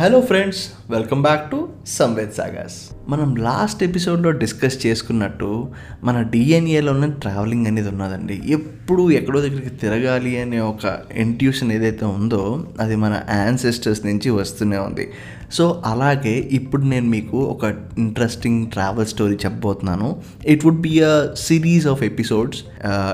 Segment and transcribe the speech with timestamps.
[0.00, 5.68] Hello friends welcome back to Samved sagas మనం last ఎపిసోడ్లో discuss చేసుకున్నట్టు
[6.04, 8.42] మన డిఎన్ఏలో ఉన్న ట్రావెలింగ్ అనేది ఉన్నదండి.
[8.46, 15.10] ఎప్పుడు ఎక్కడో దగ్గరికి తిరగాలి అనే ఒక ఇంట్యూషన్ ఏదైతే ఉందో అది మన యాన్సెస్టర్స్ నుంచి వస్తూనే ఉంది.
[15.52, 17.64] సో అలాగే ఇప్పుడు నేను మీకు ఒక
[17.98, 20.08] ఇంట్రెస్టింగ్ ట్రావెల్ స్టోరీ చెప్పబోతున్నాను.
[20.46, 22.60] It would be a series of episodes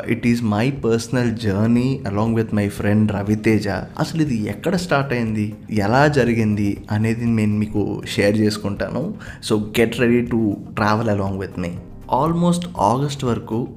[0.08, 3.68] it is my personal journey along with my friend Raviteja
[3.98, 5.46] అసలు ఇది ఎక్కడ స్టార్ట్ అయింది?
[5.70, 6.70] ఎలా జరిగింది?
[6.90, 9.14] అనేది నేను మీకు షేర్ చేసుకుంటాను.
[9.44, 11.72] So get ready to travel along with me
[12.12, 13.68] almost August వరకు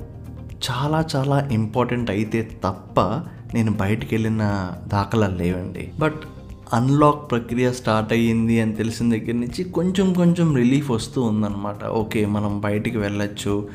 [0.70, 3.00] చాలా చాలా ఇంపార్టెంట్ అయితే తప్ప
[3.54, 4.44] నేను బయటికి వెళ్ళిన
[4.94, 5.84] దాఖలాలు లేవండి.
[6.00, 6.22] బట్
[6.74, 11.86] అన్లాక్ ప్రక్రియ స్టార్ట్ అయ్యింది అని తెలిసిన దగ్గర నుంచి కొంచెం కొంచెం రిలీఫ్ వస్తూ ఉందన్నమాట.
[11.86, 13.68] ఓకే మనం బయటికి వెళ్ళచ్చు.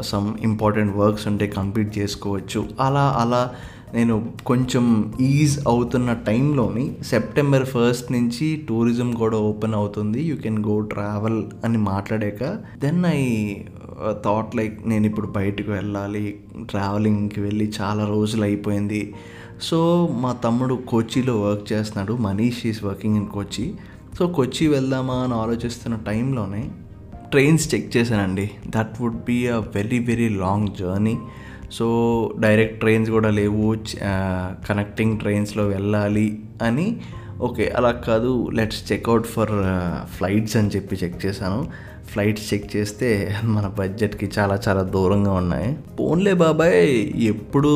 [0.00, 2.68] సమ్ ఇంపార్టెంట్ వర్క్స్ ఉంటే కంప్లీట్ చేసుకోవచ్చు.
[2.80, 3.50] అలా అలా
[3.94, 10.22] నేను కొంచెం ఈజ్ అవుతున్న టైంలోని సెప్టెంబర్ ఫస్ట్ నుంచి టూరిజం కూడా ఓపెన్ అవుతుంది.
[10.22, 12.44] యూ కెన్ గో ట్రావెల్ అని మాట్లాడాక
[12.78, 13.54] దెన్ ఐ
[14.24, 16.40] థాట్ లైక్ నేను ఇప్పుడు బయటకు వెళ్ళాలి.
[16.70, 19.14] ట్రావెలింగ్కి వెళ్ళి చాలా రోజులు అయిపోయింది.
[19.62, 22.12] సో మా తమ్ముడు కోచిలో వర్క్ చేస్తున్నాడు.
[22.12, 23.74] Manish is working in Kochi
[24.18, 26.70] so Kochi వెళ్దామా అని ఆలోచిస్తున్న టైంలోనే
[27.30, 28.50] ట్రైన్స్ చెక్ చేశానండి.
[28.66, 31.18] That would be a very very long journey
[31.72, 31.86] so
[32.40, 33.76] direct trains కూడా లేవు.
[34.68, 37.00] కనెక్టింగ్ ట్రైన్స్లో వెళ్ళాలి అని
[37.40, 38.48] ఓకే అలా కాదు.
[38.52, 39.54] లెట్స్ చెక్అవుట్ ఫర్
[40.04, 41.90] ఫ్లైట్స్ అని చెప్పి చెక్ చేశాను.
[42.12, 45.76] ఫ్లైట్స్ చెక్ చేస్తే మన బడ్జెట్కి చాలా చాలా దూరంగా ఉన్నాయి.
[46.00, 47.72] పోన్లే బాబాయ్ ఎప్పుడు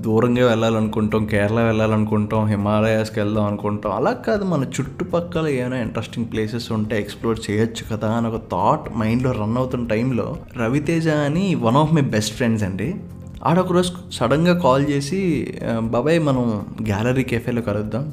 [0.00, 3.92] దూరంగా వెళ్ళాలనుకుంటాం కేరళ వెళ్ళాలనుకుంటాం హిమాలయాస్కి వెళ్దాం అనుకుంటాం.
[3.92, 9.32] అలా కాదు మన చుట్టుపక్కల ఏమైనా ఇంట్రెస్టింగ్ ప్లేసెస్ ఉంటే ఎక్స్ప్లోర్ చేయొచ్చు కదా అని ఒక థాట్ మైండ్లో
[9.32, 12.94] రన్ అవుతున్న టైంలో రవితేజ అని one of my best friends అండి.
[13.50, 15.20] ఆడొకరోజు సడన్గా కాల్ చేసి
[15.94, 16.44] బాబాయ్ మనం
[16.82, 18.04] గ్యాలరీ కెఫేలో కలుద్దాం.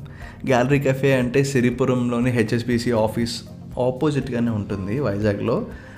[0.46, 3.36] గ్యాలరీ కెఫే అంటే సిరిపురంలోని హెచ్ఎస్బిసి ఆఫీస్
[3.88, 5.58] ఆపోజిట్గానే ఉంటుంది వైజాగ్లో.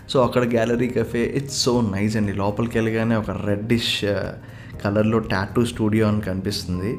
[0.10, 2.34] సో అక్కడ gallery cafe it's so nice అండి.
[2.34, 4.06] లోపలికి వెళ్ళగానే ఒక రెడ్డిష్
[4.84, 6.92] కలర్లో టాటూ స్టూడియో అని కనిపిస్తుంది.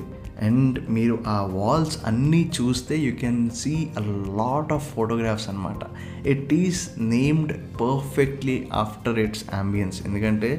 [0.42, 4.04] అండ్ మీరు ఆ వాల్స్ అన్నీ చూస్తే you can see a
[4.40, 5.82] lot of photographs అనమాట
[6.26, 10.50] it is named perfectly after its ambience ఎందుకంటే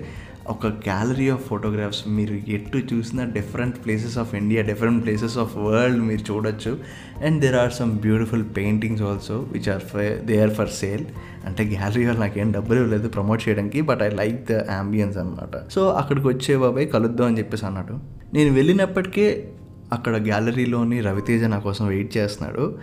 [0.49, 6.03] ఒక గ్యాలరీ ఆఫ్ ఫోటోగ్రాఫ్స్ మీరు ఎటు చూసినా different places of India different places of world
[6.03, 6.77] మీరు చూడొచ్చు.
[7.25, 11.05] And there are some beautiful paintings also which are they are for sale
[11.45, 15.89] అంటే gallery వాళ్ళు నాకేం డబ్బులు ఇవ్వలేదు ప్రమోట్ చేయడానికి but I like the ambience అనమాట సో
[15.89, 17.99] అక్కడికి వచ్చే బాబాయ్ కలుద్దాం అని చెప్పేసి అన్నాడు.
[18.33, 19.51] నేను వెళ్ళినప్పటికే
[19.93, 22.77] అక్కడ గ్యాలరీలోని రవితేజ నా కోసం వెయిట్ చేస్తున్నాడు.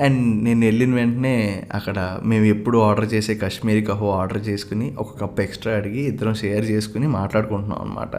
[0.00, 5.40] అండ్ నేను వెళ్ళిన వెంటనే అక్కడ మేము ఎప్పుడు ఆర్డర్ చేసే కాశ్మీరీ కహో ఆర్డర్ చేసుకుని ఒక కప్
[5.40, 8.10] ఎక్స్ట్రా అడిగి ఇద్దరం షేర్ చేసుకుని మాట్లాడుకుంటున్నాం అనమాట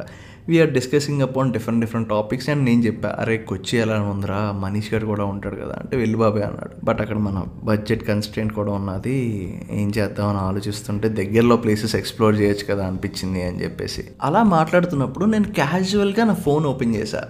[0.49, 4.51] we're discussing upon different different topics and నేను చెప్పా అరే కొచ్చి ఎలా ఉందిరా?
[4.51, 6.85] మనీష్ గారు కూడా ఉంటాడు కదా అంటే వెళ్ళి బాబాయ్ అన్నాడు.
[6.85, 9.15] బట్ అక్కడ మన బడ్జెట్ కన్స్టెంట్ కూడా ఉన్నది.
[9.71, 14.05] ఏం చేద్దామని ఆలోచిస్తుంటే దగ్గరలో ప్లేసెస్ ఎక్స్ప్లోర్ చేయొచ్చు కదా అనిపించింది అని చెప్పేసి.
[14.21, 17.23] అలా మాట్లాడుతున్నప్పుడు నేను క్యాజువల్గా నా ఫోన్ ఓపెన్ చేశా.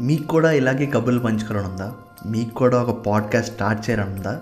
[0.00, 1.92] మీకు కూడా ఇలాగే కబుర్లు పంచుకోవాలని ఉందా?
[2.26, 4.40] మీకు కూడా ఒక పాడ్కాస్ట్ స్టార్ట్ చేయాలని ఉందా?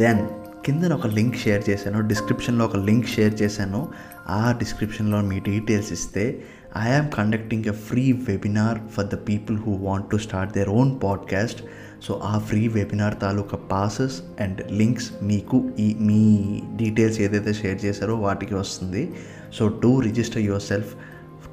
[0.00, 0.28] దెన్
[0.64, 3.88] కింద ఒక లింక్ షేర్ చేశాను డిస్క్రిప్షన్లో ఒక లింక్ షేర్ చేశాను.
[4.28, 6.42] ఆ డిస్క్రిప్షన్లో మీ డీటెయిల్స్ ఇస్తే
[6.78, 10.92] I am conducting a free webinar for the people who want to start their own
[11.02, 11.62] podcast
[12.02, 18.16] so ఆ ఫ్రీ వెబినార్ తాలూకా పాసెస్ అండ్ లింక్స్ మీకు ఈ మీ డీటెయిల్స్ ఏదైతే షేర్ చేశారో
[18.16, 19.14] వాటికి వస్తుంది.
[19.54, 20.94] So do register yourself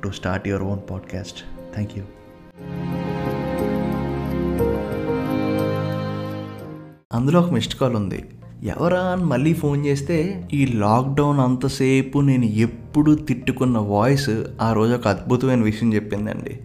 [0.03, 1.44] to start your own podcast
[1.74, 2.03] thank you
[7.16, 8.24] అందులో ఒక మిస్డ్ కాల్ ఉంది.
[8.64, 14.30] ఎవరా అని మళ్ళీ ఫోన్ చేస్తే ఈ లాక్డౌన్ అంతసేపు నేను ఎప్పుడు తిట్టుకున్న వాయిస్
[14.62, 16.59] ఆ రోజు ఒక అద్భుతమైన విషయం చెప్పిందండి.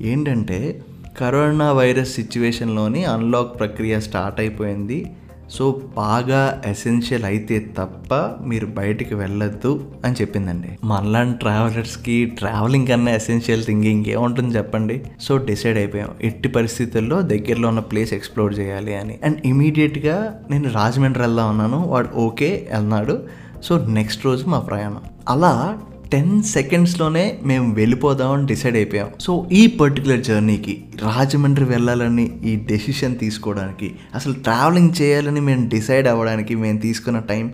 [0.00, 0.82] ఏంటంటే
[1.18, 5.12] కరోనా వైరస్ సిచ్యువేషన్లోని అన్లాక్ ప్రక్రియ స్టార్ట్ అయిపోయింది.
[5.52, 8.14] సో బాగా ఎసెన్షియల్ అయితే తప్ప
[8.46, 10.68] మీరు బయటికి వెళ్ళొద్దు అని చెప్పిందండి.
[10.84, 15.02] మనలాంటి ట్రావెలర్స్కి ట్రావెలింగ్ కన్నా ఎసెన్షియల్ థింగ్ ఇంకేముంటుంది చెప్పండి?
[15.20, 16.08] సో డిసైడ్ అయిపోయాం.
[16.22, 19.18] ఎట్టి పరిస్థితుల్లో దగ్గరలో ఉన్న ప్లేస్ ఎక్స్ప్లోర్ చేయాలి అని.
[19.24, 21.84] అండ్ ఇమీడియట్గా నేను రాజమండ్రి వెళ్దాం అన్నాను.
[21.88, 23.22] వాడు ఓకే అన్నాడు
[23.62, 25.00] సో నెక్స్ట్ రోజు మా ప్రయాణం.
[25.28, 25.78] అలా
[26.12, 29.08] టెన్ సెకండ్స్లోనే మేము వెళ్ళిపోదామని డిసైడ్ అయిపోయాం.
[29.20, 36.54] సో ఈ పర్టికులర్ జర్నీకి రాజమండ్రి వెళ్ళాలని ఈ డెసిషన్ తీసుకోవడానికి అసలు ట్రావెలింగ్ చేయాలని మేము డిసైడ్ అవ్వడానికి
[36.54, 37.52] మేము తీసుకున్న టైం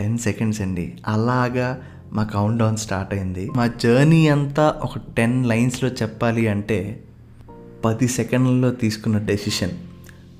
[0.00, 0.92] టెన్ సెకండ్స్ అండి.
[1.06, 1.78] అలాగా
[2.12, 3.50] మా కౌంట్ డౌన్ స్టార్ట్ అయింది.
[3.56, 7.00] మా జర్నీ అంతా ఒక టెన్ లైన్స్లో చెప్పాలి అంటే
[7.84, 9.70] పది సెకండ్లలో తీసుకున్న డెసిషన్.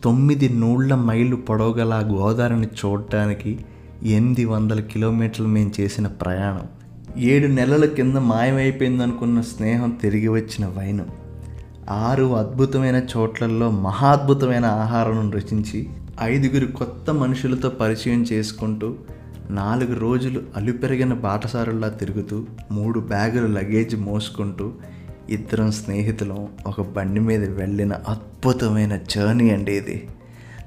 [0.04, 3.58] తొమ్మిది నూళ్ళ మైళ్ళు పొడవగల గోదావరిని చూడటానికి
[4.02, 6.66] ఎనిమిది వందల కిలోమీటర్లు మేము చేసిన ప్రయాణం.
[7.18, 11.06] ఏడు నెలల కింద మాయమైపోయిందనుకున్న స్నేహం తిరిగి వచ్చిన వైనం.
[11.90, 15.88] ఆరు అద్భుతమైన చోట్లలో మహా అద్భుతమైన ఆహారం రుచించి
[16.20, 18.94] ఐదుగురు కొత్త మనుషులతో పరిచయం చేసుకుంటూ
[19.50, 24.72] నాలుగు రోజులు అలుపెరిగిన బాటసారుల్లా తిరుగుతూ మూడు బ్యాగులు లగేజ్ మోసుకుంటూ
[25.30, 30.08] ఇద్దరం స్నేహితులం ఒక బండి మీద వెళ్ళిన అద్భుతమైన జర్నీ అండి ఇది.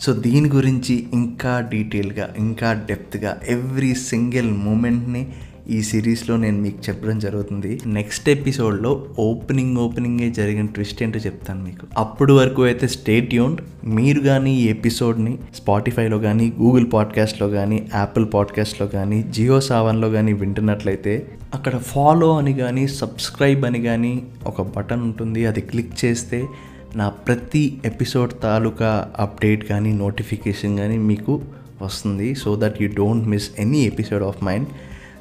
[0.02, 5.34] సో దీని గురించి ఇంకా డీటెయిల్గా ఇంకా డెప్త్గా ఎవ్రీ సింగిల్ మూమెంట్ని
[5.70, 7.80] ఈ సిరీస్లో నేను మీకు చెప్పడం జరుగుతుంది.
[7.86, 11.86] నెక్స్ట్ ఎపిసోడ్లో ఓపెనింగ్ ఓపెనింగే జరిగిన ట్విస్ట్ ఏంటో చెప్తాను మీకు.
[11.98, 18.28] అప్పుడు వరకు అయితే స్టేట్ యూన్ మీరు కానీ ఈ ఎపిసోడ్ని స్పాటిఫైలో కానీ గూగుల్ పాడ్కాస్ట్లో కానీ యాపిల్
[18.34, 25.02] పాడ్కాస్ట్లో కానీ జియో సావన్లో కానీ వింటున్నట్లయితే అక్కడ ఫాలో అని కానీ సబ్స్క్రైబ్ అని కానీ ఒక బటన్
[25.02, 25.46] ఉంటుంది.
[25.46, 26.48] అది క్లిక్ చేస్తే
[26.96, 31.42] నా ప్రతి ఎపిసోడ్ తాలూకా అప్డేట్ కానీ నోటిఫికేషన్ కానీ మీకు
[31.82, 32.36] వస్తుంది.
[32.36, 34.68] So that you don't miss any episode of mine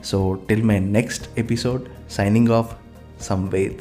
[0.04, 2.68] so till my next episode signing off
[3.28, 3.80] samved